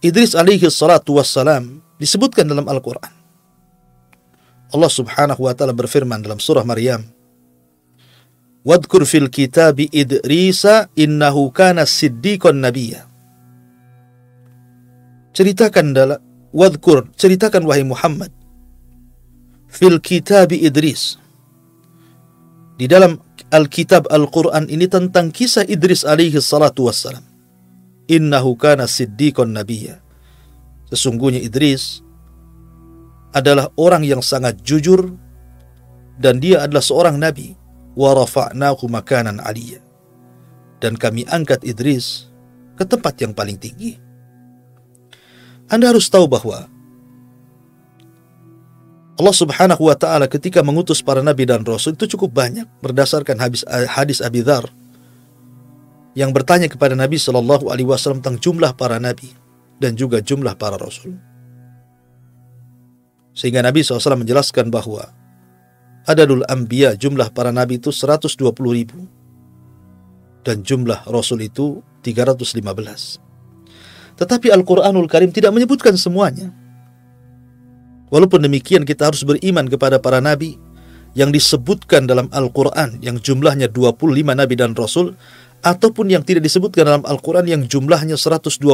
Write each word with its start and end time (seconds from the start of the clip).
Idris 0.00 0.32
alaihi 0.32 0.64
salatu 0.72 1.20
wassalam 1.20 1.84
disebutkan 2.00 2.48
dalam 2.48 2.64
Al-Quran. 2.64 3.12
Allah 4.72 4.88
subhanahu 4.88 5.44
wa 5.44 5.52
ta'ala 5.52 5.76
berfirman 5.76 6.24
dalam 6.24 6.40
surah 6.40 6.64
Maryam. 6.64 7.04
Wadkur 8.64 9.04
fil 9.04 9.28
kitabi 9.28 9.92
Idrisa 9.92 10.88
innahu 10.96 11.52
kana 11.52 11.84
siddiqon 11.84 12.64
nabiyya. 12.64 13.04
Ceritakan 15.36 15.92
dalam 15.92 16.20
Wadkur, 16.50 17.12
ceritakan 17.14 17.62
wahai 17.62 17.86
Muhammad. 17.86 18.34
Fil 19.70 20.02
kitabi 20.02 20.64
Idris. 20.66 21.14
Di 22.74 22.90
dalam 22.90 23.20
Alkitab 23.52 24.08
Al-Quran 24.08 24.66
ini 24.66 24.90
tentang 24.90 25.30
kisah 25.30 25.62
Idris 25.68 26.02
alaihi 26.02 26.40
salatu 26.42 26.90
wassalam. 26.90 27.29
Innahu 28.10 28.58
kana 28.58 28.90
siddiqon 28.90 29.54
nabiyya. 29.54 30.02
Sesungguhnya 30.90 31.38
Idris 31.38 32.02
adalah 33.30 33.70
orang 33.78 34.02
yang 34.02 34.18
sangat 34.18 34.58
jujur 34.66 35.14
dan 36.18 36.42
dia 36.42 36.66
adalah 36.66 36.82
seorang 36.82 37.22
nabi. 37.22 37.54
Wa 37.94 38.14
rafa'nahu 38.18 38.90
makanan 38.90 39.38
aliyya. 39.38 39.78
Dan 40.82 40.98
kami 40.98 41.22
angkat 41.30 41.62
Idris 41.62 42.26
ke 42.74 42.82
tempat 42.82 43.14
yang 43.22 43.30
paling 43.30 43.60
tinggi. 43.60 43.94
Anda 45.70 45.94
harus 45.94 46.10
tahu 46.10 46.26
bahwa 46.26 46.66
Allah 49.20 49.36
Subhanahu 49.36 49.86
wa 49.86 49.94
taala 49.94 50.26
ketika 50.26 50.64
mengutus 50.64 51.04
para 51.04 51.20
nabi 51.20 51.44
dan 51.44 51.60
rasul 51.62 51.92
itu 51.92 52.16
cukup 52.16 52.32
banyak 52.40 52.64
berdasarkan 52.80 53.36
hadis 53.36 53.62
hadis 53.68 54.18
Abi 54.24 54.40
Dzar 54.40 54.64
yang 56.18 56.34
bertanya 56.34 56.66
kepada 56.66 56.98
Nabi 56.98 57.16
Shallallahu 57.18 57.70
alaihi 57.70 57.86
wasallam 57.86 58.18
tentang 58.22 58.42
jumlah 58.42 58.74
para 58.74 58.98
nabi 58.98 59.30
dan 59.80 59.96
juga 59.96 60.20
jumlah 60.20 60.54
para 60.58 60.76
rasul. 60.76 61.16
Sehingga 63.30 63.64
Nabi 63.64 63.80
SAW 63.80 64.20
menjelaskan 64.20 64.68
bahwa 64.68 65.06
Adadul 66.04 66.44
Anbiya 66.44 66.98
jumlah 66.98 67.32
para 67.32 67.54
nabi 67.54 67.78
itu 67.78 67.88
120 67.94 68.36
ribu 68.52 69.06
dan 70.44 70.60
jumlah 70.60 71.08
rasul 71.08 71.40
itu 71.40 71.80
315. 72.04 72.60
Tetapi 74.20 74.52
Al-Quranul 74.52 75.08
Karim 75.08 75.32
tidak 75.32 75.56
menyebutkan 75.56 75.96
semuanya. 75.96 76.52
Walaupun 78.10 78.42
demikian 78.42 78.82
kita 78.84 79.08
harus 79.08 79.22
beriman 79.22 79.70
kepada 79.70 80.02
para 80.02 80.18
nabi 80.18 80.58
yang 81.14 81.30
disebutkan 81.30 82.10
dalam 82.10 82.26
Al-Quran 82.34 82.98
yang 83.00 83.22
jumlahnya 83.22 83.70
25 83.70 84.34
nabi 84.34 84.54
dan 84.58 84.74
rasul 84.74 85.14
ataupun 85.60 86.08
yang 86.08 86.24
tidak 86.24 86.44
disebutkan 86.44 86.88
dalam 86.88 87.04
Al-Quran 87.04 87.44
yang 87.44 87.62
jumlahnya 87.68 88.16
120 88.16 88.64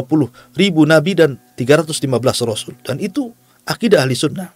ribu 0.55 0.81
nabi 0.87 1.13
dan 1.19 1.39
315 1.59 2.07
rasul. 2.47 2.75
Dan 2.83 3.03
itu 3.03 3.35
akidah 3.67 4.07
ahli 4.07 4.15
sunnah. 4.15 4.51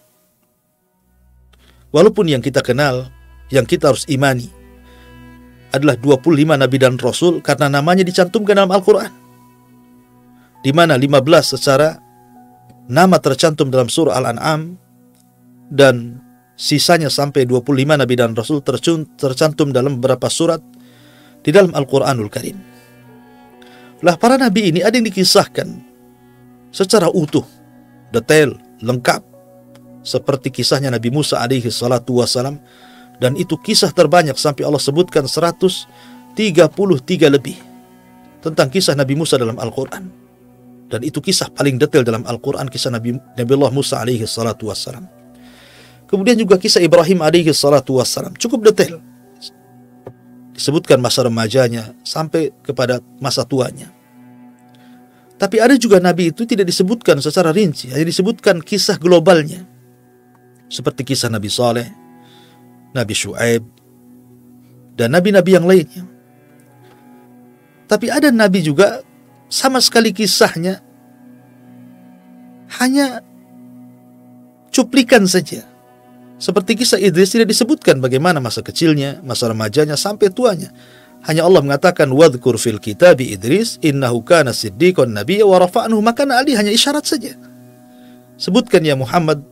Walaupun 1.91 2.31
yang 2.31 2.39
kita 2.39 2.63
kenal, 2.63 3.11
yang 3.51 3.67
kita 3.67 3.91
harus 3.91 4.07
imani 4.07 4.47
adalah 5.75 5.99
25 5.99 6.55
nabi 6.55 6.77
dan 6.79 6.95
rasul 6.95 7.43
karena 7.43 7.67
namanya 7.67 8.07
dicantumkan 8.07 8.55
dalam 8.55 8.71
Al-Quran. 8.71 9.11
Di 10.63 10.71
mana 10.71 10.95
15 10.95 11.57
secara 11.57 11.99
nama 12.87 13.19
tercantum 13.19 13.67
dalam 13.67 13.91
surah 13.91 14.19
Al-An'am 14.19 14.79
dan 15.67 16.19
sisanya 16.55 17.11
sampai 17.11 17.43
25 17.43 17.71
nabi 17.97 18.13
dan 18.15 18.35
rasul 18.37 18.61
tercantum 18.63 19.73
dalam 19.73 19.99
beberapa 19.99 20.29
surat 20.29 20.61
di 21.41 21.49
dalam 21.49 21.73
Al-Quranul 21.73 22.29
Karim. 22.29 22.57
Lah 24.01 24.17
para 24.17 24.37
nabi 24.37 24.73
ini 24.73 24.79
ada 24.81 24.97
yang 24.97 25.05
dikisahkan 25.05 25.69
secara 26.73 27.09
utuh, 27.09 27.45
detail, 28.09 28.57
lengkap 28.81 29.21
seperti 30.01 30.49
kisahnya 30.49 30.89
Nabi 30.89 31.13
Musa 31.13 31.37
alaihi 31.37 31.69
salatu 31.69 32.17
wasalam 32.17 32.57
dan 33.21 33.37
itu 33.37 33.53
kisah 33.61 33.93
terbanyak 33.93 34.33
sampai 34.33 34.65
Allah 34.65 34.81
sebutkan 34.81 35.29
133 35.29 36.33
lebih 37.29 37.57
tentang 38.41 38.73
kisah 38.73 38.97
Nabi 38.97 39.13
Musa 39.13 39.37
dalam 39.37 39.61
Al-Quran. 39.61 40.09
Dan 40.89 41.05
itu 41.05 41.21
kisah 41.21 41.53
paling 41.53 41.77
detail 41.77 42.01
dalam 42.01 42.25
Al-Quran 42.25 42.65
kisah 42.67 42.89
Nabi 42.89 43.13
Nabi 43.15 43.51
Allah 43.53 43.71
Musa 43.71 44.01
alaihi 44.01 44.25
salatu 44.25 44.73
wasalam 44.73 45.21
kemudian 46.11 46.35
juga 46.35 46.59
kisah 46.59 46.83
Ibrahim 46.83 47.23
alaihi 47.23 47.55
salatu 47.55 47.95
wasalam 47.95 48.35
cukup 48.35 48.67
detail 48.67 48.99
disebutkan 50.53 50.99
masa 50.99 51.23
remajanya 51.25 51.95
sampai 52.03 52.51
kepada 52.63 52.99
masa 53.19 53.47
tuanya 53.47 53.91
tapi 55.41 55.57
ada 55.57 55.73
juga 55.73 55.97
nabi 55.97 56.29
itu 56.29 56.45
tidak 56.45 56.69
disebutkan 56.69 57.17
secara 57.17 57.49
rinci, 57.49 57.89
hanya 57.89 58.05
disebutkan 58.05 58.61
kisah 58.61 59.01
globalnya. 59.01 59.65
Seperti 60.69 61.01
kisah 61.01 61.33
Nabi 61.33 61.49
Saleh, 61.49 61.89
Nabi 62.93 63.17
Shu'aib, 63.17 63.65
dan 64.93 65.17
nabi-nabi 65.17 65.57
yang 65.57 65.65
lainnya. 65.65 66.05
Tapi 67.89 68.13
ada 68.13 68.29
nabi 68.29 68.61
juga 68.61 69.01
sama 69.49 69.81
sekali 69.81 70.13
kisahnya 70.13 70.77
hanya 72.77 73.25
cuplikan 74.69 75.25
saja. 75.25 75.65
Seperti 76.41 76.73
kisah 76.73 76.97
Idris 76.97 77.37
tidak 77.37 77.53
disebutkan 77.53 78.01
bagaimana 78.01 78.41
masa 78.41 78.65
kecilnya, 78.65 79.21
masa 79.21 79.45
remajanya 79.45 79.93
sampai 79.93 80.33
tuanya. 80.33 80.73
Hanya 81.21 81.45
Allah 81.45 81.61
mengatakan 81.61 82.09
wadhkur 82.09 82.57
fil 82.57 82.81
kitab 82.81 83.21
Idris 83.21 83.77
innahu 83.85 84.25
kana 84.25 84.49
siddiqan 84.49 85.13
nabiyya 85.13 85.45
wa 85.45 85.61
rafa'nahu 85.61 86.01
maka 86.01 86.25
Ali 86.33 86.57
hanya 86.57 86.73
isyarat 86.73 87.05
saja. 87.05 87.37
Sebutkan 88.41 88.81
ya 88.81 88.97
Muhammad 88.97 89.45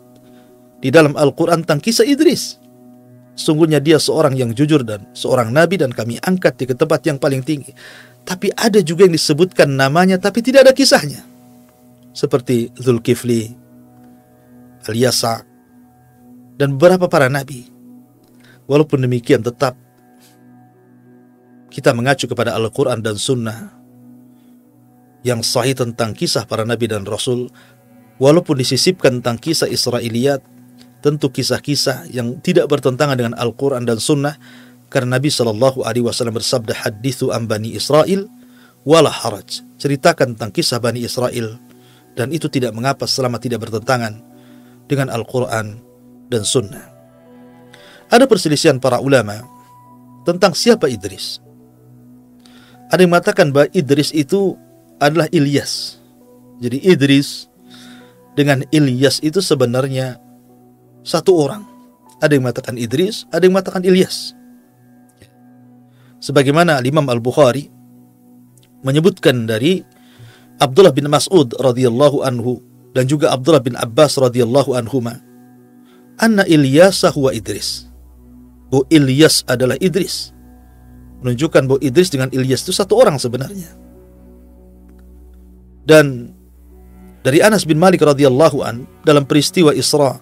di 0.81 0.89
dalam 0.89 1.13
Al-Qur'an 1.13 1.61
tentang 1.61 1.77
kisah 1.77 2.09
Idris. 2.09 2.57
Sungguhnya 3.37 3.77
dia 3.77 4.01
seorang 4.01 4.33
yang 4.33 4.57
jujur 4.57 4.81
dan 4.81 5.05
seorang 5.13 5.53
nabi 5.53 5.77
dan 5.77 5.93
kami 5.93 6.17
angkat 6.25 6.57
di 6.57 6.65
ke 6.65 6.73
tempat 6.73 7.05
yang 7.05 7.21
paling 7.21 7.45
tinggi. 7.45 7.69
Tapi 8.25 8.49
ada 8.57 8.81
juga 8.81 9.05
yang 9.05 9.13
disebutkan 9.13 9.69
namanya 9.77 10.17
tapi 10.17 10.41
tidak 10.41 10.65
ada 10.65 10.73
kisahnya. 10.73 11.21
Seperti 12.17 12.73
Zulkifli, 12.81 13.53
Al-Yasa, 14.89 15.48
dan 16.59 16.75
beberapa 16.75 17.07
para 17.07 17.31
nabi. 17.31 17.71
Walaupun 18.67 19.01
demikian 19.01 19.41
tetap 19.41 19.73
kita 21.71 21.95
mengacu 21.95 22.27
kepada 22.27 22.53
Al-Quran 22.53 22.99
dan 22.99 23.15
Sunnah 23.15 23.73
yang 25.23 25.39
sahih 25.41 25.73
tentang 25.73 26.11
kisah 26.11 26.43
para 26.45 26.67
nabi 26.67 26.85
dan 26.91 27.07
rasul, 27.07 27.47
walaupun 28.21 28.59
disisipkan 28.59 29.23
tentang 29.23 29.39
kisah 29.39 29.71
Israiliyat, 29.71 30.43
tentu 30.99 31.31
kisah-kisah 31.31 32.11
yang 32.11 32.43
tidak 32.43 32.67
bertentangan 32.67 33.15
dengan 33.15 33.33
Al-Quran 33.39 33.87
dan 33.87 33.97
Sunnah, 33.97 34.35
karena 34.89 35.17
Nabi 35.17 35.29
Shallallahu 35.29 35.85
Alaihi 35.85 36.05
Wasallam 36.05 36.35
bersabda 36.35 36.73
hadithu 36.73 37.29
am 37.29 37.45
bani 37.45 37.77
Israel 37.77 38.25
wala 38.83 39.13
haraj. 39.13 39.61
Ceritakan 39.77 40.35
tentang 40.35 40.51
kisah 40.51 40.81
bani 40.81 41.05
Israel 41.05 41.61
dan 42.17 42.33
itu 42.33 42.49
tidak 42.51 42.73
mengapa 42.73 43.05
selama 43.05 43.37
tidak 43.37 43.63
bertentangan 43.63 44.17
dengan 44.89 45.13
Al-Quran 45.13 45.88
dan 46.29 46.45
Sunnah. 46.45 46.85
Ada 48.09 48.25
perselisihan 48.25 48.77
para 48.77 49.01
ulama 49.01 49.41
tentang 50.25 50.53
siapa 50.53 50.89
Idris. 50.89 51.41
Ada 52.89 53.05
yang 53.05 53.13
mengatakan 53.13 53.53
bahwa 53.53 53.69
Idris 53.73 54.09
itu 54.13 54.57
adalah 54.97 55.29
Ilyas. 55.29 56.01
Jadi 56.57 56.81
Idris 56.85 57.45
dengan 58.33 58.65
Ilyas 58.73 59.21
itu 59.21 59.41
sebenarnya 59.41 60.17
satu 61.05 61.37
orang. 61.37 61.65
Ada 62.19 62.35
yang 62.35 62.49
mengatakan 62.49 62.75
Idris, 62.75 63.29
ada 63.29 63.45
yang 63.45 63.53
mengatakan 63.55 63.85
Ilyas. 63.85 64.33
Sebagaimana 66.19 66.83
Imam 66.83 67.07
Al-Bukhari 67.07 67.71
menyebutkan 68.83 69.47
dari 69.47 69.85
Abdullah 70.59 70.91
bin 70.91 71.07
Mas'ud 71.07 71.55
radhiyallahu 71.55 72.27
anhu 72.27 72.59
dan 72.91 73.07
juga 73.07 73.31
Abdullah 73.31 73.63
bin 73.63 73.79
Abbas 73.79 74.19
radhiyallahu 74.19 74.75
anhuma 74.75 75.28
anna 76.19 76.43
Ilyas 76.45 77.01
huwa 77.15 77.31
Idris. 77.31 77.87
Oh 78.69 78.85
Ilyas 78.91 79.41
adalah 79.49 79.79
Idris 79.81 80.35
menunjukkan 81.19 81.67
bahwa 81.67 81.79
Idris 81.83 82.11
dengan 82.11 82.31
Ilyas 82.31 82.63
itu 82.63 82.71
satu 82.71 82.95
orang 82.95 83.19
sebenarnya. 83.19 83.71
Dan 85.83 86.35
dari 87.25 87.43
Anas 87.43 87.67
bin 87.67 87.81
Malik 87.81 88.05
radhiyallahu 88.05 88.63
an 88.63 88.87
dalam 89.03 89.27
peristiwa 89.27 89.75
Isra 89.75 90.21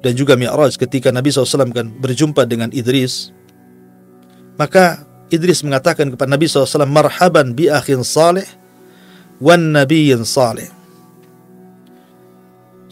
dan 0.00 0.12
juga 0.16 0.36
Mi'raj 0.36 0.76
ketika 0.76 1.08
Nabi 1.12 1.32
SAW 1.32 1.72
kan 1.72 1.88
berjumpa 2.00 2.44
dengan 2.48 2.68
Idris 2.72 3.32
maka 4.60 5.04
Idris 5.32 5.64
mengatakan 5.64 6.12
kepada 6.12 6.30
Nabi 6.30 6.46
SAW 6.46 6.86
marhaban 6.86 7.56
bi 7.56 7.68
akhin 7.72 8.04
salih 8.04 8.46
wan 9.40 9.74
nabiyyin 9.74 10.22
salih 10.22 10.68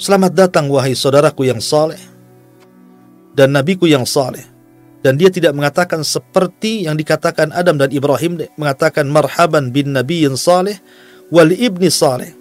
Selamat 0.03 0.35
datang 0.35 0.67
wahai 0.67 0.99
saudaraku 0.99 1.47
yang 1.47 1.63
saleh 1.63 2.03
dan 3.39 3.55
nabiku 3.55 3.87
yang 3.87 4.03
saleh 4.03 4.43
dan 4.99 5.15
dia 5.15 5.31
tidak 5.31 5.55
mengatakan 5.55 6.03
seperti 6.03 6.91
yang 6.91 6.99
dikatakan 6.99 7.55
Adam 7.55 7.79
dan 7.79 7.87
Ibrahim 7.95 8.43
mengatakan 8.59 9.07
marhaban 9.07 9.71
bin 9.71 9.95
nabiyyin 9.95 10.35
saleh 10.35 10.83
wal 11.31 11.55
ibni 11.55 11.87
saleh 11.87 12.35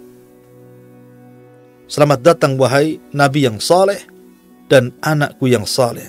Selamat 1.86 2.24
datang 2.24 2.58
wahai 2.58 3.04
Nabi 3.14 3.46
yang 3.46 3.60
saleh 3.60 4.00
dan 4.72 4.96
anakku 5.04 5.44
yang 5.52 5.68
saleh. 5.68 6.08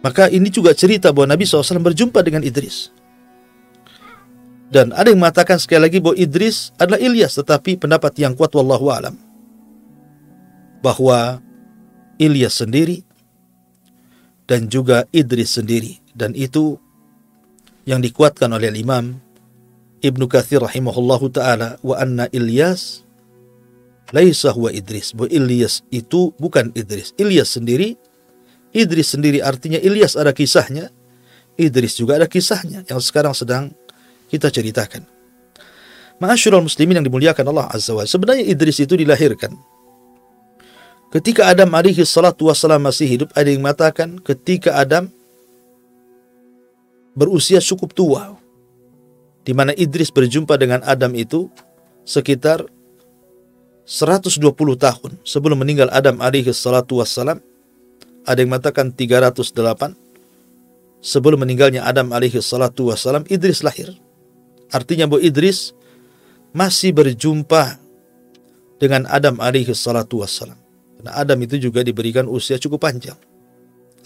Maka 0.00 0.32
ini 0.32 0.48
juga 0.48 0.72
cerita 0.72 1.12
bahwa 1.12 1.36
Nabi 1.36 1.44
SAW 1.44 1.76
berjumpa 1.76 2.24
dengan 2.24 2.40
Idris. 2.40 2.95
Dan 4.66 4.90
ada 4.90 5.08
yang 5.08 5.22
mengatakan 5.22 5.62
sekali 5.62 5.86
lagi 5.86 5.98
bahwa 6.02 6.18
Idris 6.18 6.74
adalah 6.76 6.98
Ilyas, 6.98 7.38
tetapi 7.38 7.78
pendapat 7.78 8.18
yang 8.18 8.34
kuat 8.34 8.50
wallahu 8.54 8.90
alam 8.90 9.14
bahwa 10.82 11.38
Ilyas 12.18 12.62
sendiri 12.62 13.06
dan 14.46 14.66
juga 14.66 15.06
Idris 15.14 15.58
sendiri 15.58 16.02
dan 16.14 16.34
itu 16.34 16.78
yang 17.86 18.02
dikuatkan 18.02 18.50
oleh 18.50 18.70
Imam 18.74 19.18
Ibnu 20.02 20.26
Katsir 20.26 20.62
rahimahullahu 20.62 21.30
taala 21.30 21.78
wa 21.82 21.94
anna 21.98 22.26
Ilyas 22.30 23.06
laisa 24.10 24.50
huwa 24.54 24.70
Idris. 24.74 25.14
Bahwa 25.14 25.30
Ilyas 25.30 25.82
itu 25.90 26.34
bukan 26.38 26.74
Idris. 26.74 27.14
Ilyas 27.18 27.54
sendiri 27.54 27.98
Idris 28.76 29.16
sendiri 29.16 29.40
artinya 29.40 29.80
Ilyas 29.80 30.20
ada 30.20 30.36
kisahnya, 30.36 30.92
Idris 31.56 31.96
juga 31.96 32.20
ada 32.20 32.28
kisahnya 32.28 32.84
yang 32.84 33.00
sekarang 33.00 33.32
sedang 33.32 33.72
kita 34.30 34.50
ceritakan. 34.50 35.06
Ma'asyiral 36.16 36.64
muslimin 36.64 36.98
yang 36.98 37.06
dimuliakan 37.06 37.44
Allah 37.52 37.68
Azza 37.68 37.92
wa 37.92 38.00
Sebenarnya 38.08 38.40
Idris 38.48 38.80
itu 38.80 38.96
dilahirkan 38.96 39.52
Ketika 41.06 41.46
Adam 41.46 41.70
alaihi 41.70 42.02
salatu 42.02 42.50
wassalam 42.50 42.82
masih 42.82 43.06
hidup, 43.06 43.28
ada 43.38 43.46
yang 43.46 43.62
mengatakan 43.62 44.18
ketika 44.18 44.74
Adam 44.74 45.06
berusia 47.14 47.62
cukup 47.62 47.94
tua, 47.94 48.34
di 49.46 49.54
mana 49.54 49.70
Idris 49.78 50.10
berjumpa 50.10 50.58
dengan 50.58 50.82
Adam 50.82 51.14
itu 51.14 51.46
sekitar 52.02 52.66
120 53.86 54.42
tahun 54.76 55.10
sebelum 55.22 55.62
meninggal 55.62 55.86
Adam 55.94 56.18
alaihi 56.18 56.50
salatu 56.50 56.98
wassalam. 56.98 57.38
Ada 58.26 58.42
yang 58.42 58.50
mengatakan 58.50 58.90
308 58.90 59.94
sebelum 60.98 61.38
meninggalnya 61.38 61.86
Adam 61.86 62.10
alaihi 62.10 62.42
salatu 62.42 62.90
wassalam 62.90 63.22
Idris 63.30 63.62
lahir 63.62 63.94
artinya 64.70 65.06
bahwa 65.10 65.22
Idris 65.22 65.72
masih 66.56 66.96
berjumpa 66.96 67.78
dengan 68.80 69.04
Adam 69.08 69.40
alaihi 69.40 69.72
salatu 69.76 70.24
wassalam. 70.24 70.56
Karena 71.00 71.12
Adam 71.16 71.38
itu 71.44 71.56
juga 71.60 71.84
diberikan 71.84 72.24
usia 72.28 72.56
cukup 72.56 72.84
panjang. 72.88 73.16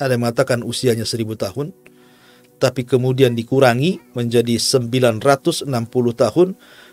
Ada 0.00 0.16
yang 0.16 0.24
mengatakan 0.24 0.64
usianya 0.64 1.04
1000 1.04 1.36
tahun 1.36 1.70
tapi 2.60 2.84
kemudian 2.84 3.32
dikurangi 3.32 4.12
menjadi 4.12 4.60
960 4.60 5.64
tahun 6.12 6.48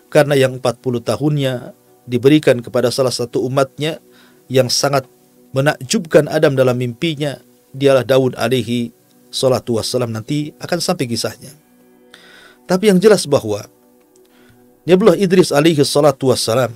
karena 0.08 0.36
yang 0.40 0.64
40 0.64 1.04
tahunnya 1.04 1.76
diberikan 2.08 2.64
kepada 2.64 2.88
salah 2.88 3.12
satu 3.12 3.44
umatnya 3.44 4.00
yang 4.48 4.72
sangat 4.72 5.04
menakjubkan 5.52 6.32
Adam 6.32 6.56
dalam 6.56 6.80
mimpinya. 6.80 7.36
Dialah 7.76 8.08
Daud 8.08 8.40
alaihi 8.40 8.96
salatu 9.28 9.76
wassalam. 9.76 10.10
Nanti 10.10 10.56
akan 10.56 10.80
sampai 10.80 11.06
kisahnya. 11.06 11.52
Tapi 12.68 12.92
yang 12.92 13.00
jelas 13.00 13.24
bahwa 13.24 13.64
Nabiullah 14.88 15.20
Idris 15.20 15.52
alaihi 15.56 15.84
salatu 15.84 16.32
wassalam 16.32 16.76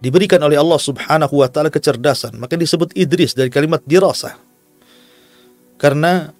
diberikan 0.00 0.40
oleh 0.40 0.56
Allah 0.56 0.80
subhanahu 0.80 1.40
wa 1.40 1.48
ta'ala 1.48 1.68
kecerdasan. 1.68 2.36
Maka 2.36 2.54
disebut 2.56 2.92
Idris 2.94 3.36
dari 3.36 3.48
kalimat 3.52 3.82
dirasah. 3.84 4.36
Karena 5.80 6.32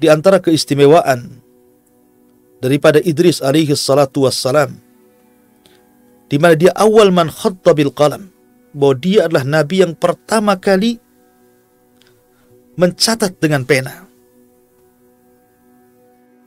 di 0.00 0.08
antara 0.08 0.40
keistimewaan 0.42 1.40
daripada 2.60 3.00
Idris 3.00 3.44
alaihi 3.44 3.76
salatu 3.76 4.24
wassalam 4.24 4.80
di 6.28 6.36
mana 6.40 6.56
dia 6.56 6.72
awal 6.74 7.12
man 7.12 7.28
khatta 7.28 7.76
bil 7.76 7.92
qalam 7.92 8.32
bahwa 8.74 8.94
dia 8.98 9.28
adalah 9.28 9.44
nabi 9.46 9.84
yang 9.84 9.94
pertama 9.94 10.58
kali 10.58 10.98
mencatat 12.74 13.38
dengan 13.38 13.62
pena. 13.62 14.02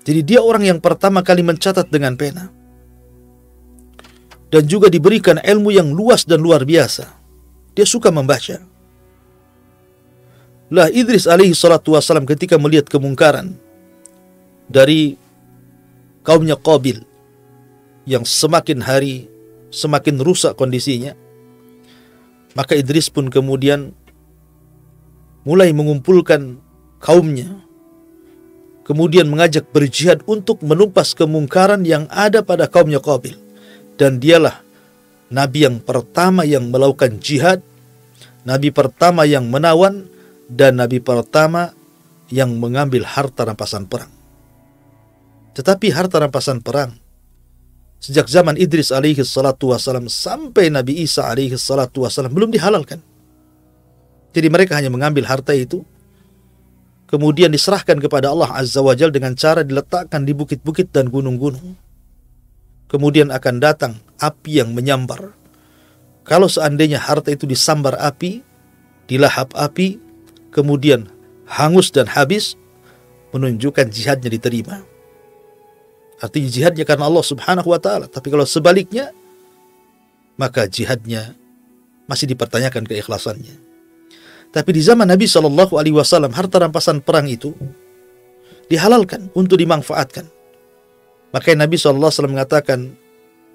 Jadi 0.08 0.24
dia 0.24 0.40
orang 0.40 0.64
yang 0.64 0.80
pertama 0.80 1.20
kali 1.20 1.44
mencatat 1.44 1.92
dengan 1.92 2.16
pena. 2.16 2.48
Dan 4.48 4.64
juga 4.64 4.88
diberikan 4.88 5.36
ilmu 5.44 5.76
yang 5.76 5.92
luas 5.92 6.24
dan 6.24 6.40
luar 6.40 6.64
biasa. 6.64 7.12
Dia 7.76 7.84
suka 7.84 8.08
membaca. 8.08 8.64
Lah 10.72 10.88
Idris 10.88 11.28
alaihi 11.28 11.52
salatu 11.52 12.00
wassalam 12.00 12.24
ketika 12.24 12.56
melihat 12.56 12.88
kemungkaran 12.88 13.60
dari 14.72 15.20
kaumnya 16.24 16.56
Qabil 16.56 17.04
yang 18.08 18.24
semakin 18.24 18.84
hari 18.84 19.28
semakin 19.72 20.24
rusak 20.24 20.56
kondisinya 20.56 21.16
maka 22.56 22.76
Idris 22.76 23.08
pun 23.12 23.28
kemudian 23.32 23.96
mulai 25.48 25.72
mengumpulkan 25.72 26.60
kaumnya 27.00 27.67
kemudian 28.88 29.28
mengajak 29.28 29.68
berjihad 29.76 30.24
untuk 30.24 30.64
menumpas 30.64 31.12
kemungkaran 31.12 31.84
yang 31.84 32.08
ada 32.08 32.40
pada 32.40 32.72
kaumnya 32.72 33.04
Qabil 33.04 33.36
dan 34.00 34.24
dialah 34.24 34.64
nabi 35.28 35.68
yang 35.68 35.84
pertama 35.84 36.48
yang 36.48 36.72
melakukan 36.72 37.20
jihad 37.20 37.60
nabi 38.48 38.72
pertama 38.72 39.28
yang 39.28 39.52
menawan 39.52 40.08
dan 40.48 40.80
nabi 40.80 41.04
pertama 41.04 41.76
yang 42.32 42.56
mengambil 42.60 43.08
harta 43.08 43.48
rampasan 43.48 43.88
perang. 43.88 44.12
Tetapi 45.56 45.88
harta 45.90 46.22
rampasan 46.22 46.62
perang 46.62 46.94
sejak 47.98 48.30
zaman 48.30 48.56
Idris 48.62 48.94
alaihi 48.94 49.26
salatu 49.26 49.74
wasalam 49.74 50.06
sampai 50.06 50.70
Nabi 50.70 51.02
Isa 51.02 51.26
alaihi 51.26 51.58
salatu 51.58 52.06
wasalam 52.06 52.30
belum 52.30 52.54
dihalalkan. 52.54 53.02
Jadi 54.38 54.48
mereka 54.54 54.78
hanya 54.78 54.94
mengambil 54.94 55.26
harta 55.26 55.56
itu 55.58 55.82
kemudian 57.08 57.50
diserahkan 57.50 57.98
kepada 57.98 58.30
Allah 58.30 58.52
Azza 58.52 58.84
wa 58.84 58.94
Jal 58.94 59.10
dengan 59.10 59.34
cara 59.34 59.64
diletakkan 59.64 60.28
di 60.28 60.36
bukit-bukit 60.36 60.92
dan 60.92 61.08
gunung-gunung. 61.08 61.80
Kemudian 62.88 63.32
akan 63.32 63.56
datang 63.60 63.94
api 64.20 64.64
yang 64.64 64.72
menyambar. 64.72 65.36
Kalau 66.28 66.52
seandainya 66.52 67.00
harta 67.00 67.32
itu 67.32 67.48
disambar 67.48 67.96
api, 68.00 68.44
dilahap 69.08 69.56
api, 69.56 70.00
kemudian 70.52 71.08
hangus 71.48 71.92
dan 71.92 72.08
habis 72.08 72.60
menunjukkan 73.32 73.92
jihadnya 73.92 74.32
diterima. 74.32 74.84
Artinya 76.20 76.50
jihadnya 76.52 76.84
karena 76.88 77.08
Allah 77.08 77.24
Subhanahu 77.24 77.72
wa 77.72 77.80
taala, 77.80 78.08
tapi 78.12 78.32
kalau 78.32 78.48
sebaliknya 78.48 79.12
maka 80.40 80.68
jihadnya 80.68 81.36
masih 82.08 82.30
dipertanyakan 82.32 82.88
keikhlasannya. 82.88 83.67
Tapi 84.58 84.70
di 84.74 84.82
zaman 84.82 85.06
Nabi 85.06 85.30
Shallallahu 85.30 85.78
alaihi 85.78 85.94
wasallam 85.94 86.34
harta 86.34 86.58
rampasan 86.58 87.06
perang 87.06 87.30
itu 87.30 87.54
dihalalkan 88.74 89.30
untuk 89.38 89.62
dimanfaatkan. 89.62 90.26
Maka 91.30 91.54
Nabi 91.54 91.78
Shallallahu 91.78 92.10
alaihi 92.10 92.18
wasallam 92.18 92.34
mengatakan 92.34 92.80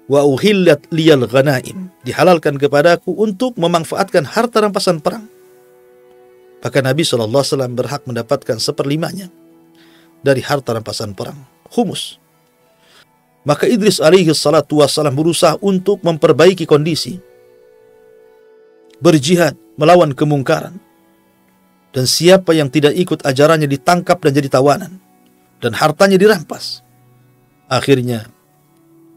wa 0.07 0.23
uhillat 0.23 0.87
liyal 0.95 1.27
ghanaim 1.27 1.91
dihalalkan 2.07 2.55
kepadaku 2.55 3.11
untuk 3.19 3.59
memanfaatkan 3.59 4.23
harta 4.23 4.63
rampasan 4.63 5.03
perang 5.03 5.27
maka 6.63 6.79
Nabi 6.79 7.03
SAW 7.03 7.75
berhak 7.75 8.07
mendapatkan 8.07 8.55
seperlimanya 8.55 9.27
dari 10.23 10.39
harta 10.39 10.71
rampasan 10.71 11.11
perang, 11.11 11.35
humus. 11.75 12.15
Maka 13.43 13.67
Idris 13.67 13.99
alaihi 13.99 14.31
salatu 14.31 14.79
wassalam 14.79 15.11
berusaha 15.11 15.59
untuk 15.59 15.99
memperbaiki 15.99 16.63
kondisi. 16.63 17.19
Berjihad 19.03 19.59
melawan 19.75 20.15
kemungkaran. 20.15 20.79
Dan 21.93 22.09
siapa 22.09 22.57
yang 22.57 22.73
tidak 22.73 22.97
ikut 22.97 23.21
ajarannya 23.21 23.69
ditangkap 23.69 24.17
dan 24.17 24.33
jadi 24.33 24.49
tawanan. 24.49 24.97
Dan 25.61 25.77
hartanya 25.77 26.17
dirampas. 26.17 26.81
Akhirnya, 27.69 28.27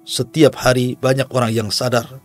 setiap 0.07 0.61
hari 0.61 0.95
banyak 1.01 1.27
orang 1.35 1.51
yang 1.51 1.69
sadar 1.73 2.23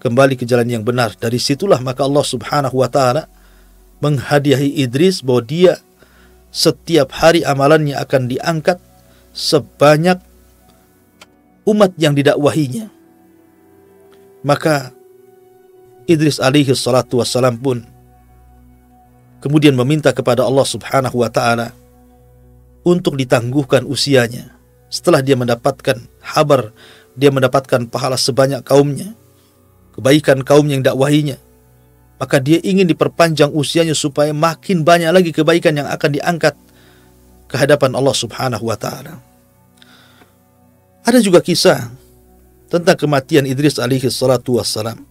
kembali 0.00 0.40
ke 0.40 0.48
jalan 0.48 0.70
yang 0.70 0.82
benar. 0.86 1.12
Dari 1.18 1.36
situlah 1.36 1.82
maka 1.84 2.08
Allah 2.08 2.24
subhanahu 2.24 2.80
wa 2.80 2.88
ta'ala 2.88 3.28
menghadiahi 4.00 4.80
Idris 4.80 5.20
bahwa 5.20 5.44
dia 5.44 5.72
setiap 6.48 7.12
hari 7.14 7.44
amalannya 7.44 7.94
akan 8.00 8.26
diangkat 8.26 8.80
sebanyak 9.36 10.18
umat 11.68 11.92
yang 12.00 12.16
didakwahinya. 12.16 12.88
Maka 14.40 14.96
Idris 16.08 16.40
alaihi 16.40 16.72
salatu 16.72 17.20
wassalam 17.20 17.60
pun 17.60 17.84
kemudian 19.40 19.74
meminta 19.74 20.12
kepada 20.12 20.44
Allah 20.44 20.64
subhanahu 20.64 21.24
wa 21.24 21.32
ta'ala 21.32 21.72
untuk 22.86 23.16
ditangguhkan 23.16 23.84
usianya. 23.88 24.56
Setelah 24.92 25.24
dia 25.24 25.36
mendapatkan 25.36 25.96
habar, 26.22 26.72
dia 27.14 27.32
mendapatkan 27.32 27.86
pahala 27.88 28.20
sebanyak 28.20 28.62
kaumnya, 28.62 29.16
kebaikan 29.96 30.44
kaum 30.44 30.66
yang 30.68 30.84
dakwahinya, 30.84 31.38
maka 32.20 32.36
dia 32.36 32.60
ingin 32.60 32.84
diperpanjang 32.84 33.48
usianya 33.50 33.96
supaya 33.96 34.36
makin 34.36 34.84
banyak 34.84 35.08
lagi 35.08 35.30
kebaikan 35.32 35.80
yang 35.80 35.88
akan 35.88 36.10
diangkat 36.20 36.54
ke 37.48 37.56
hadapan 37.58 37.96
Allah 37.96 38.14
Subhanahu 38.14 38.68
wa 38.68 38.76
taala. 38.76 39.18
Ada 41.02 41.18
juga 41.24 41.40
kisah 41.40 41.90
tentang 42.70 42.94
kematian 42.94 43.48
Idris 43.48 43.80
alaihi 43.82 44.06
salatu 44.12 44.60
wassalam. 44.60 45.09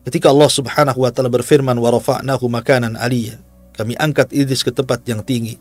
Ketika 0.00 0.32
Allah 0.32 0.48
Subhanahu 0.48 1.04
wa 1.04 1.10
taala 1.12 1.28
berfirman 1.28 1.76
wa 1.76 1.92
rafa'nahu 1.92 2.48
makanan 2.48 2.96
aliyya, 2.96 3.36
kami 3.76 3.96
angkat 4.00 4.32
Idris 4.32 4.64
ke 4.64 4.72
tempat 4.72 5.04
yang 5.04 5.20
tinggi. 5.20 5.60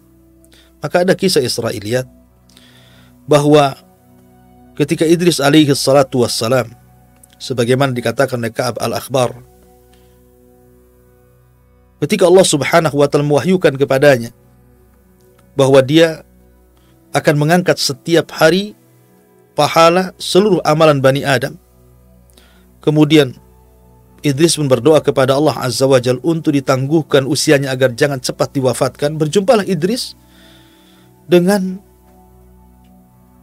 Maka 0.79 1.03
ada 1.03 1.11
kisah 1.11 1.43
Israiliyat 1.43 2.07
bahwa 3.27 3.75
ketika 4.79 5.03
Idris 5.03 5.43
alaihi 5.43 5.75
salatu 5.75 6.23
wassalam 6.23 6.71
sebagaimana 7.35 7.91
dikatakan 7.91 8.39
oleh 8.39 8.51
Ka'ab 8.51 8.79
al-Akhbar 8.79 9.35
ketika 11.99 12.31
Allah 12.31 12.47
Subhanahu 12.47 12.95
wa 12.95 13.07
taala 13.11 13.27
mewahyukan 13.27 13.75
kepadanya 13.75 14.31
bahwa 15.59 15.83
dia 15.83 16.23
akan 17.11 17.35
mengangkat 17.35 17.75
setiap 17.75 18.31
hari 18.31 18.71
pahala 19.51 20.15
seluruh 20.15 20.63
amalan 20.63 21.03
Bani 21.03 21.27
Adam. 21.27 21.59
Kemudian 22.79 23.35
Idris 24.19 24.59
pun 24.59 24.67
berdoa 24.67 24.99
kepada 24.99 25.39
Allah 25.39 25.55
Azza 25.55 25.87
wa 25.87 25.99
Jal 25.99 26.19
untuk 26.23 26.51
ditangguhkan 26.51 27.23
usianya 27.23 27.71
agar 27.71 27.95
jangan 27.95 28.19
cepat 28.19 28.51
diwafatkan. 28.51 29.15
Berjumpalah 29.15 29.63
Idris 29.63 30.15
dengan 31.29 31.79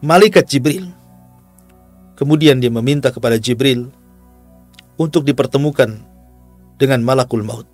malaikat 0.05 0.45
Jibril. 0.45 0.93
Kemudian 2.17 2.61
dia 2.61 2.73
meminta 2.73 3.13
kepada 3.13 3.37
Jibril 3.37 3.89
untuk 4.97 5.25
dipertemukan 5.25 6.01
dengan 6.77 7.01
malakul 7.05 7.45
maut. 7.45 7.69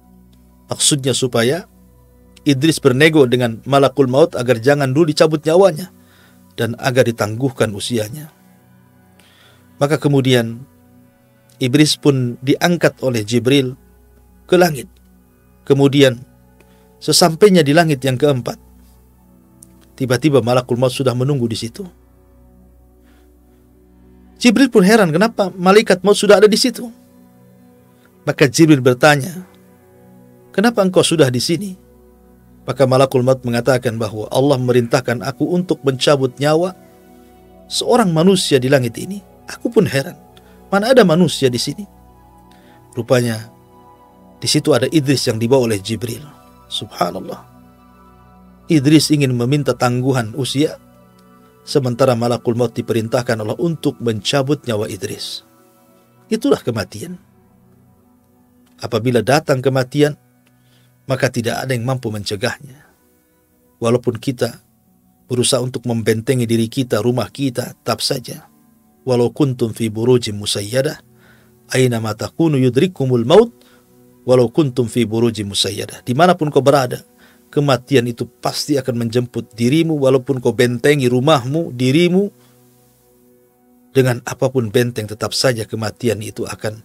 Maksudnya 0.70 1.14
supaya 1.14 1.66
Idris 2.42 2.82
bernego 2.82 3.26
dengan 3.26 3.62
malakul 3.66 4.10
maut 4.10 4.34
agar 4.34 4.58
jangan 4.58 4.90
dulu 4.90 5.10
dicabut 5.14 5.42
nyawanya 5.46 5.94
dan 6.58 6.74
agar 6.78 7.06
ditangguhkan 7.06 7.70
usianya. 7.70 8.34
Maka 9.78 9.98
kemudian 9.98 10.66
Iblis 11.58 12.00
pun 12.00 12.38
diangkat 12.40 13.02
oleh 13.04 13.26
Jibril 13.26 13.76
ke 14.48 14.56
langit. 14.56 14.88
Kemudian 15.62 16.20
sesampainya 16.98 17.62
di 17.62 17.72
langit 17.72 18.02
yang 18.02 18.18
keempat, 18.18 18.58
tiba-tiba 19.98 20.42
malakul 20.42 20.78
maut 20.78 20.94
sudah 20.94 21.14
menunggu 21.14 21.46
di 21.46 21.58
situ. 21.58 21.84
Jibril 24.42 24.74
pun 24.74 24.82
heran 24.82 25.14
kenapa 25.14 25.54
malaikat 25.54 26.02
maut 26.02 26.18
sudah 26.18 26.42
ada 26.42 26.50
di 26.50 26.58
situ. 26.58 26.90
Maka 28.26 28.50
Jibril 28.50 28.82
bertanya, 28.82 29.46
"Kenapa 30.50 30.82
engkau 30.82 31.02
sudah 31.02 31.30
di 31.30 31.38
sini?" 31.38 31.78
Maka 32.62 32.86
malakul 32.86 33.26
maut 33.26 33.42
mengatakan 33.42 33.98
bahwa 33.98 34.30
Allah 34.30 34.58
merintahkan 34.58 35.22
aku 35.22 35.50
untuk 35.50 35.82
mencabut 35.82 36.34
nyawa 36.38 36.74
seorang 37.66 38.14
manusia 38.14 38.62
di 38.62 38.70
langit 38.70 38.94
ini. 38.98 39.18
Aku 39.50 39.66
pun 39.70 39.82
heran, 39.82 40.14
mana 40.72 40.96
ada 40.96 41.04
manusia 41.04 41.52
di 41.52 41.60
sini? 41.60 41.84
Rupanya 42.96 43.52
di 44.42 44.50
situ 44.50 44.74
ada 44.74 44.90
Idris 44.90 45.30
yang 45.30 45.38
dibawa 45.38 45.70
oleh 45.70 45.78
Jibril. 45.78 46.26
Subhanallah. 46.66 47.52
Idris 48.66 49.14
ingin 49.14 49.36
meminta 49.38 49.76
tangguhan 49.76 50.34
usia, 50.34 50.80
sementara 51.62 52.18
malakul 52.18 52.58
maut 52.58 52.74
diperintahkan 52.74 53.38
Allah 53.38 53.54
untuk 53.62 54.02
mencabut 54.02 54.66
nyawa 54.66 54.90
Idris. 54.90 55.46
Itulah 56.26 56.58
kematian. 56.58 57.20
Apabila 58.82 59.22
datang 59.22 59.62
kematian, 59.62 60.18
maka 61.06 61.30
tidak 61.30 61.62
ada 61.62 61.70
yang 61.70 61.86
mampu 61.86 62.10
mencegahnya. 62.10 62.82
Walaupun 63.78 64.18
kita 64.18 64.58
berusaha 65.30 65.62
untuk 65.62 65.86
membentengi 65.86 66.50
diri 66.50 66.66
kita, 66.66 66.98
rumah 66.98 67.30
kita, 67.30 67.78
tetap 67.78 68.02
saja. 68.02 68.51
Walau 69.02 69.34
kuntum 69.34 69.74
fi 69.74 69.90
burujim 69.90 70.38
musayyadah, 70.38 71.02
aina 71.74 71.98
ma 71.98 72.14
takunu 72.14 72.54
yudrikumul 72.54 73.26
maut, 73.26 73.50
walau 74.22 74.46
kuntum 74.54 74.86
fi 74.86 75.02
burujim 75.02 75.50
musayyadah. 75.50 76.06
Di 76.06 76.14
mana 76.14 76.38
pun 76.38 76.54
kau 76.54 76.62
berada, 76.62 77.02
kematian 77.50 78.06
itu 78.06 78.30
pasti 78.38 78.78
akan 78.78 79.02
menjemput 79.06 79.58
dirimu, 79.58 79.98
walaupun 79.98 80.38
kau 80.38 80.54
bentengi 80.54 81.10
rumahmu, 81.10 81.74
dirimu, 81.74 82.30
dengan 83.92 84.22
apa 84.24 84.48
pun 84.48 84.72
benteng 84.72 85.04
tetap 85.04 85.36
saja 85.36 85.68
kematian 85.68 86.22
itu 86.24 86.48
akan 86.48 86.80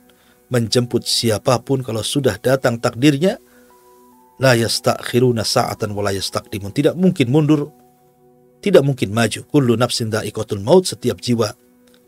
menjemput 0.52 1.08
siapa 1.08 1.60
pun 1.64 1.80
kalau 1.80 2.04
sudah 2.04 2.36
datang 2.36 2.84
takdirnya 2.84 3.40
la 4.44 4.54
yastakhiruna 4.60 5.48
sa'atan 5.48 5.96
wa 5.96 6.04
la 6.04 6.12
yastaqdimun. 6.18 6.76
Tidak 6.76 6.94
mungkin 7.00 7.28
mundur, 7.32 7.72
tidak 8.60 8.84
mungkin 8.84 9.16
maju. 9.16 9.46
Kullu 9.48 9.80
nafsin 9.80 10.12
dha'iqatul 10.12 10.60
maut, 10.66 10.84
setiap 10.84 11.22
jiwa 11.24 11.52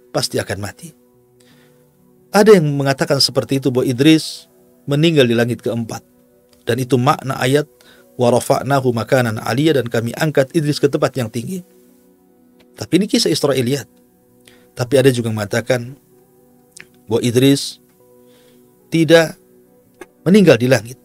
pasti 0.10 0.42
akan 0.42 0.58
mati. 0.60 0.92
Ada 2.30 2.62
yang 2.62 2.70
mengatakan 2.78 3.18
seperti 3.18 3.58
itu 3.58 3.74
bahwa 3.74 3.90
Idris 3.90 4.46
meninggal 4.86 5.26
di 5.26 5.34
langit 5.34 5.66
keempat. 5.66 6.06
Dan 6.66 6.78
itu 6.78 6.98
makna 7.02 7.38
ayat 7.42 7.66
wa 8.20 8.30
rafa'nahu 8.30 8.94
makanan 8.94 9.42
aliyah 9.42 9.82
dan 9.82 9.90
kami 9.90 10.14
angkat 10.14 10.54
Idris 10.54 10.78
ke 10.78 10.86
tempat 10.86 11.18
yang 11.18 11.32
tinggi. 11.34 11.66
Tapi 12.78 13.02
ini 13.02 13.06
kisah 13.10 13.34
Israiliyat. 13.34 13.90
Tapi 14.78 14.94
ada 14.96 15.10
juga 15.10 15.34
yang 15.34 15.42
mengatakan 15.42 15.98
bahwa 17.10 17.22
Idris 17.26 17.82
tidak 18.94 19.34
meninggal 20.22 20.62
di 20.62 20.70
langit. 20.70 20.98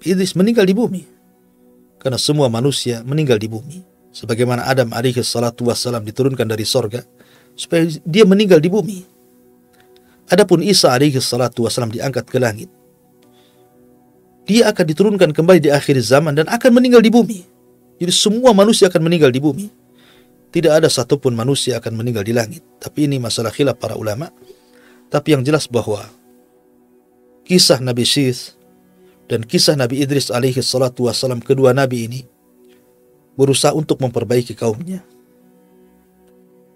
Idris 0.00 0.32
meninggal 0.32 0.64
di 0.64 0.72
bumi. 0.72 1.02
Karena 2.00 2.16
semua 2.16 2.48
manusia 2.48 3.04
meninggal 3.04 3.36
di 3.36 3.46
bumi. 3.46 3.84
Sebagaimana 4.10 4.64
Adam 4.64 4.90
alaihi 4.96 5.20
salatu 5.20 5.68
wassalam 5.68 6.00
diturunkan 6.00 6.48
dari 6.48 6.64
sorga. 6.64 7.04
Supaya 7.54 7.86
dia 8.02 8.24
meninggal 8.24 8.58
di 8.58 8.70
bumi. 8.72 9.04
Adapun 10.30 10.62
Isa 10.62 10.94
alaihi 10.94 11.18
salatu 11.18 11.66
wassalam 11.66 11.90
diangkat 11.90 12.26
ke 12.30 12.38
langit. 12.38 12.70
Dia 14.46 14.70
akan 14.70 14.84
diturunkan 14.86 15.30
kembali 15.34 15.60
di 15.62 15.70
akhir 15.70 15.98
zaman 16.02 16.34
dan 16.38 16.46
akan 16.50 16.70
meninggal 16.74 17.02
di 17.02 17.10
bumi. 17.10 17.40
Jadi 18.00 18.12
semua 18.14 18.50
manusia 18.56 18.88
akan 18.88 19.02
meninggal 19.04 19.30
di 19.30 19.42
bumi. 19.42 19.66
Tidak 20.50 20.72
ada 20.72 20.90
satupun 20.90 21.36
manusia 21.36 21.78
akan 21.78 21.94
meninggal 21.94 22.26
di 22.26 22.34
langit. 22.34 22.62
Tapi 22.82 23.06
ini 23.06 23.22
masalah 23.22 23.54
khilaf 23.54 23.78
para 23.78 23.94
ulama. 23.94 24.32
Tapi 25.10 25.38
yang 25.38 25.42
jelas 25.46 25.70
bahwa 25.70 26.06
kisah 27.46 27.78
Nabi 27.78 28.02
Syith 28.06 28.54
dan 29.30 29.46
kisah 29.46 29.78
Nabi 29.78 30.02
Idris 30.02 30.30
alaihi 30.30 30.58
salatu 30.62 31.06
wassalam 31.06 31.38
kedua 31.38 31.70
nabi 31.70 32.10
ini 32.10 32.20
berusaha 33.38 33.70
untuk 33.74 34.02
memperbaiki 34.02 34.58
kaumnya. 34.58 35.06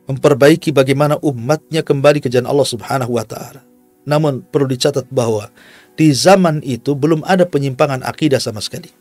Memperbaiki 0.04 0.68
bagaimana 0.68 1.16
umatnya 1.24 1.80
kembali 1.80 2.20
ke 2.20 2.28
jalan 2.28 2.50
Allah 2.50 2.68
Subhanahu 2.68 3.16
wa 3.16 3.24
taala. 3.24 3.64
Namun 4.04 4.44
perlu 4.44 4.68
dicatat 4.68 5.08
bahwa 5.08 5.48
di 5.96 6.12
zaman 6.12 6.60
itu 6.60 6.92
belum 6.92 7.24
ada 7.24 7.48
penyimpangan 7.48 8.04
akidah 8.04 8.36
sama 8.36 8.60
sekali. 8.60 8.92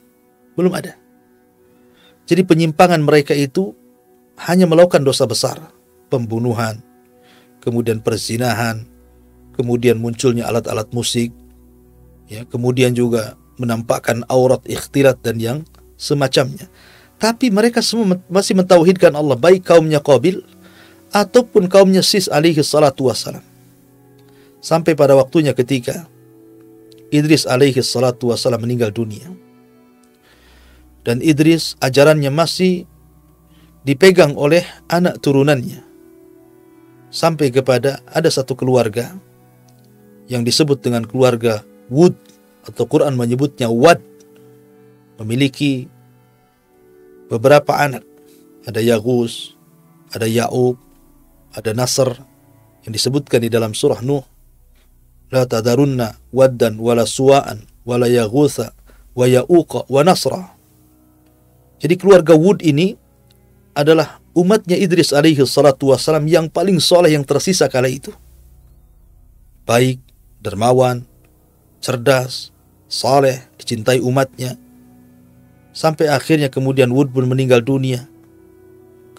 Belum 0.56 0.72
ada. 0.72 0.96
Jadi 2.24 2.48
penyimpangan 2.48 3.04
mereka 3.04 3.36
itu 3.36 3.76
hanya 4.48 4.64
melakukan 4.64 5.04
dosa 5.04 5.28
besar, 5.28 5.60
pembunuhan, 6.08 6.80
kemudian 7.60 8.00
perzinahan, 8.00 8.88
kemudian 9.60 10.00
munculnya 10.00 10.48
alat-alat 10.48 10.88
musik, 10.96 11.36
ya, 12.32 12.48
kemudian 12.48 12.96
juga 12.96 13.36
menampakkan 13.60 14.24
aurat 14.32 14.64
ikhtilat 14.66 15.20
dan 15.20 15.38
yang 15.38 15.60
semacamnya. 16.00 16.72
Tapi 17.22 17.54
mereka 17.54 17.80
semua 17.80 18.20
masih 18.28 18.58
mentauhidkan 18.58 19.14
Allah 19.16 19.38
baik 19.38 19.64
kaumnya 19.64 20.00
Qabil 20.04 20.44
ataupun 21.14 21.70
kaumnya 21.70 22.02
Sis 22.02 22.26
alaihi 22.28 22.60
salatu 22.66 23.08
wassalam. 23.08 23.46
Sampai 24.60 24.98
pada 24.98 25.14
waktunya 25.14 25.54
ketika 25.54 26.10
Idris 27.14 27.46
alaihi 27.46 27.80
salatu 27.86 28.34
wassalam 28.34 28.66
meninggal 28.66 28.90
dunia. 28.90 29.30
Dan 31.06 31.22
Idris 31.22 31.78
ajarannya 31.78 32.34
masih 32.34 32.90
dipegang 33.86 34.34
oleh 34.34 34.66
anak 34.90 35.22
turunannya. 35.22 35.86
Sampai 37.14 37.54
kepada 37.54 38.02
ada 38.10 38.32
satu 38.34 38.58
keluarga 38.58 39.14
yang 40.26 40.42
disebut 40.42 40.82
dengan 40.82 41.06
keluarga 41.06 41.62
Wud 41.94 42.18
atau 42.66 42.88
Quran 42.88 43.14
menyebutnya 43.14 43.70
Wad 43.70 44.02
memiliki 45.22 45.86
beberapa 47.30 47.78
anak. 47.78 48.02
Ada 48.64 48.80
Yagus, 48.80 49.60
ada 50.16 50.24
Ya'ub, 50.24 50.80
ada 51.54 51.72
Nasr 51.72 52.10
yang 52.84 52.94
disebutkan 52.94 53.42
di 53.46 53.50
dalam 53.50 53.72
surah 53.72 54.02
Nuh. 54.04 54.26
La 55.34 55.50
tadarunna 55.50 56.14
waddan 56.30 56.78
wala 56.78 57.08
suwa'an 57.10 57.66
wala 57.88 58.06
yaghutha 58.06 58.74
wa 59.14 59.26
ya'uqa 59.26 59.90
wa 59.90 60.02
nasra. 60.06 60.54
Jadi 61.82 61.96
keluarga 61.98 62.38
Wud 62.38 62.62
ini 62.62 62.96
adalah 63.74 64.22
umatnya 64.38 64.78
Idris 64.78 65.12
alaihi 65.12 65.42
salatu 65.44 65.90
wassalam 65.92 66.26
yang 66.30 66.48
paling 66.50 66.78
soleh 66.78 67.18
yang 67.18 67.26
tersisa 67.26 67.66
kala 67.68 67.90
itu. 67.90 68.14
Baik, 69.66 70.00
dermawan, 70.44 71.08
cerdas, 71.82 72.54
saleh, 72.86 73.42
dicintai 73.58 74.00
umatnya. 74.04 74.56
Sampai 75.74 76.08
akhirnya 76.14 76.54
kemudian 76.54 76.94
Wood 76.94 77.10
pun 77.10 77.26
meninggal 77.26 77.66
dunia. 77.66 78.06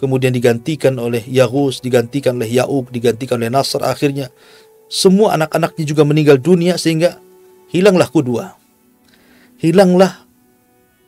Kemudian 0.05 0.29
digantikan 0.29 1.01
oleh 1.01 1.25
Yahus, 1.25 1.81
digantikan 1.81 2.37
oleh 2.37 2.61
Ya'uk, 2.61 2.93
digantikan 2.93 3.41
oleh 3.41 3.49
Nasr 3.49 3.81
akhirnya 3.81 4.29
semua 4.85 5.33
anak-anaknya 5.33 5.81
juga 5.81 6.05
meninggal 6.05 6.37
dunia 6.37 6.77
sehingga 6.77 7.17
hilanglah 7.73 8.05
kedua. 8.05 8.53
Hilanglah 9.57 10.21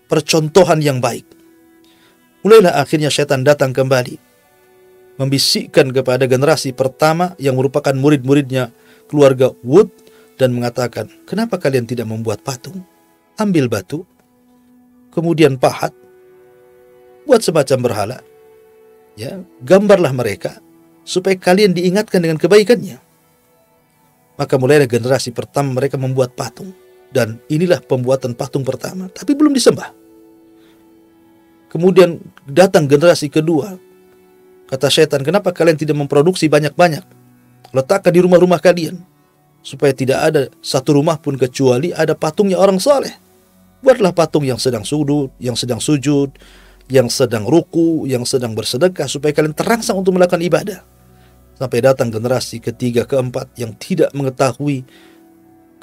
percontohan 0.09 0.81
yang 0.81 0.97
baik. 0.97 1.29
Mulailah 2.41 2.81
akhirnya 2.81 3.13
setan 3.13 3.45
datang 3.45 3.69
kembali 3.69 4.17
membisikkan 5.17 5.89
kepada 5.93 6.29
generasi 6.29 6.73
pertama 6.73 7.33
yang 7.41 7.57
merupakan 7.57 7.93
murid-muridnya 7.93 8.69
keluarga 9.09 9.53
Wood 9.65 9.89
dan 10.37 10.53
mengatakan, 10.53 11.09
"Kenapa 11.25 11.57
kalian 11.57 11.89
tidak 11.89 12.05
membuat 12.05 12.45
patung? 12.45 12.85
Ambil 13.37 13.69
batu, 13.69 14.05
kemudian 15.13 15.57
pahat, 15.57 15.93
buat 17.25 17.43
semacam 17.43 17.77
berhala. 17.83 18.17
Ya, 19.17 19.41
gambarlah 19.65 20.13
mereka 20.13 20.61
supaya 21.01 21.33
kalian 21.33 21.73
diingatkan 21.73 22.21
dengan 22.21 22.37
kebaikannya." 22.37 23.01
Maka 24.37 24.53
mulailah 24.61 24.85
generasi 24.85 25.33
pertama 25.33 25.73
mereka 25.73 25.97
membuat 25.97 26.37
patung 26.37 26.69
dan 27.09 27.41
inilah 27.49 27.81
pembuatan 27.81 28.37
patung 28.37 28.61
pertama, 28.61 29.09
tapi 29.09 29.33
belum 29.33 29.57
disembah. 29.57 29.89
Kemudian 31.73 32.21
datang 32.47 32.85
generasi 32.85 33.27
kedua. 33.27 33.75
Kata 34.67 34.87
setan, 34.91 35.23
kenapa 35.23 35.51
kalian 35.55 35.79
tidak 35.79 35.95
memproduksi 35.95 36.47
banyak-banyak? 36.51 37.03
Letakkan 37.71 38.11
di 38.11 38.19
rumah-rumah 38.23 38.59
kalian. 38.59 38.99
Supaya 39.63 39.91
tidak 39.91 40.19
ada 40.21 40.41
satu 40.63 40.95
rumah 40.95 41.19
pun 41.19 41.35
kecuali 41.35 41.91
ada 41.91 42.15
patungnya 42.15 42.55
orang 42.55 42.79
soleh. 42.79 43.11
Buatlah 43.83 44.15
patung 44.15 44.47
yang 44.47 44.59
sedang 44.59 44.87
sujud, 44.87 45.31
yang 45.43 45.59
sedang 45.59 45.83
sujud, 45.83 46.31
yang 46.87 47.11
sedang 47.11 47.43
ruku, 47.43 48.07
yang 48.07 48.23
sedang 48.23 48.55
bersedekah 48.55 49.11
supaya 49.11 49.35
kalian 49.35 49.55
terangsang 49.55 49.99
untuk 49.99 50.15
melakukan 50.15 50.39
ibadah. 50.39 50.79
Sampai 51.57 51.83
datang 51.83 52.13
generasi 52.13 52.61
ketiga, 52.61 53.03
keempat 53.03 53.51
yang 53.59 53.73
tidak 53.75 54.13
mengetahui 54.13 54.85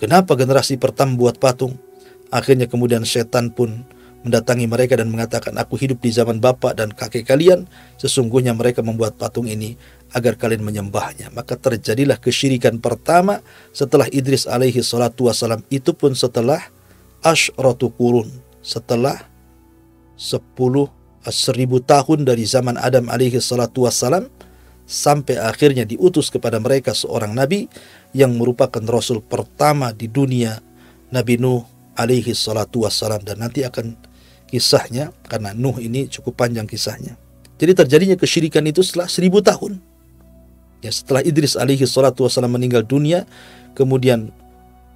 kenapa 0.00 0.38
generasi 0.38 0.80
pertama 0.80 1.18
buat 1.18 1.36
patung. 1.36 1.76
Akhirnya 2.32 2.66
kemudian 2.70 3.02
setan 3.04 3.50
pun 3.52 3.84
mendatangi 4.24 4.64
mereka 4.64 4.96
dan 4.96 5.12
mengatakan, 5.12 5.52
Aku 5.60 5.76
hidup 5.76 6.00
di 6.00 6.08
zaman 6.08 6.40
bapak 6.40 6.80
dan 6.80 6.88
kakek 6.90 7.28
kalian, 7.28 7.68
sesungguhnya 8.00 8.56
mereka 8.56 8.80
membuat 8.80 9.20
patung 9.20 9.44
ini 9.44 9.76
agar 10.16 10.40
kalian 10.40 10.64
menyembahnya. 10.64 11.34
Maka 11.36 11.60
terjadilah 11.60 12.16
kesyirikan 12.16 12.80
pertama 12.80 13.44
setelah 13.74 14.08
Idris 14.08 14.48
alaihi 14.48 14.80
salatu 14.80 15.28
wassalam, 15.28 15.60
itu 15.68 15.92
pun 15.92 16.16
setelah 16.16 16.62
ashratu 17.20 17.92
kurun, 17.92 18.30
setelah 18.64 19.33
sepuluh 20.14 20.90
seribu 21.24 21.80
tahun 21.80 22.28
dari 22.28 22.44
zaman 22.44 22.76
Adam 22.76 23.08
alaihi 23.08 23.40
salatu 23.40 23.88
wassalam, 23.88 24.28
sampai 24.84 25.40
akhirnya 25.40 25.88
diutus 25.88 26.28
kepada 26.28 26.60
mereka 26.60 26.92
seorang 26.92 27.32
nabi 27.32 27.72
yang 28.12 28.36
merupakan 28.36 28.84
rasul 28.84 29.24
pertama 29.24 29.90
di 29.96 30.12
dunia 30.12 30.60
Nabi 31.08 31.40
Nuh 31.40 31.64
alaihi 31.96 32.36
salatu 32.36 32.84
wassalam 32.84 33.22
dan 33.24 33.40
nanti 33.40 33.64
akan 33.64 33.96
kisahnya 34.50 35.14
karena 35.24 35.56
Nuh 35.56 35.80
ini 35.80 36.06
cukup 36.10 36.36
panjang 36.36 36.68
kisahnya. 36.68 37.16
Jadi 37.56 37.72
terjadinya 37.72 38.16
kesyirikan 38.18 38.66
itu 38.66 38.82
setelah 38.82 39.08
seribu 39.08 39.40
tahun. 39.40 39.78
Ya, 40.84 40.92
setelah 40.92 41.24
Idris 41.24 41.56
alaihi 41.56 41.86
salatu 41.88 42.28
wasallam 42.28 42.60
meninggal 42.60 42.84
dunia, 42.84 43.24
kemudian 43.72 44.28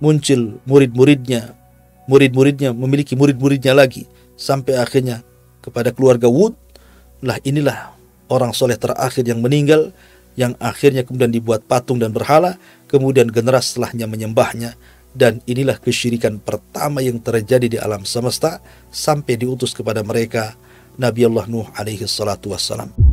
muncul 0.05 0.61
murid-muridnya, 0.69 1.57
murid-muridnya 2.05 2.77
memiliki 2.77 3.17
murid-muridnya 3.17 3.73
lagi 3.73 4.05
sampai 4.39 4.79
akhirnya 4.79 5.27
kepada 5.61 5.91
keluarga 5.91 6.31
Wud 6.31 6.55
lah 7.21 7.43
inilah 7.43 7.99
orang 8.31 8.55
soleh 8.55 8.79
terakhir 8.79 9.27
yang 9.27 9.43
meninggal 9.43 9.91
yang 10.39 10.55
akhirnya 10.63 11.03
kemudian 11.03 11.35
dibuat 11.35 11.67
patung 11.67 11.99
dan 11.99 12.15
berhala 12.15 12.55
kemudian 12.87 13.27
generasi 13.27 13.75
setelahnya 13.75 14.07
menyembahnya 14.07 14.79
dan 15.19 15.43
inilah 15.51 15.83
kesyirikan 15.83 16.39
pertama 16.39 17.03
yang 17.03 17.19
terjadi 17.19 17.67
di 17.67 17.79
alam 17.83 18.07
semesta 18.07 18.63
sampai 18.95 19.35
diutus 19.35 19.75
kepada 19.75 20.07
mereka 20.07 20.55
Nabi 20.95 21.27
Allah 21.27 21.47
Nuh 21.51 21.67
alaihi 21.75 22.07
salatu 22.07 22.55
wassalam. 22.55 23.08